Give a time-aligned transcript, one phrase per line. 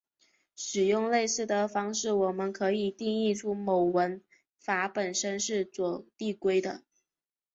[0.55, 4.23] 使用类似的方式我们可以定义出某文
[4.57, 6.81] 法本身是左递归的。